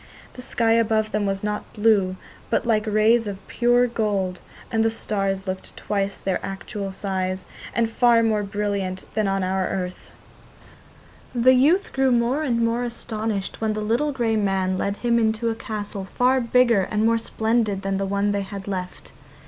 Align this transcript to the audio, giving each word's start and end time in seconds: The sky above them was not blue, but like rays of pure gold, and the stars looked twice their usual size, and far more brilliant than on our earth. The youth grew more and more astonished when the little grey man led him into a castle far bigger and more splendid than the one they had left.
The 0.33 0.41
sky 0.41 0.71
above 0.71 1.11
them 1.11 1.27
was 1.27 1.43
not 1.43 1.73
blue, 1.73 2.15
but 2.49 2.65
like 2.65 2.87
rays 2.87 3.27
of 3.27 3.47
pure 3.47 3.85
gold, 3.85 4.39
and 4.71 4.83
the 4.83 4.89
stars 4.89 5.45
looked 5.45 5.77
twice 5.77 6.19
their 6.19 6.39
usual 6.43 6.91
size, 6.91 7.45
and 7.75 7.87
far 7.87 8.23
more 8.23 8.41
brilliant 8.41 9.03
than 9.13 9.27
on 9.27 9.43
our 9.43 9.67
earth. 9.67 10.09
The 11.35 11.53
youth 11.53 11.93
grew 11.93 12.11
more 12.11 12.41
and 12.41 12.65
more 12.65 12.83
astonished 12.83 13.61
when 13.61 13.73
the 13.73 13.81
little 13.83 14.11
grey 14.11 14.35
man 14.37 14.75
led 14.75 14.97
him 14.97 15.19
into 15.19 15.51
a 15.51 15.53
castle 15.55 16.05
far 16.05 16.41
bigger 16.41 16.81
and 16.89 17.05
more 17.05 17.19
splendid 17.19 17.83
than 17.83 17.97
the 17.99 18.07
one 18.07 18.31
they 18.31 18.41
had 18.41 18.67
left. 18.67 19.11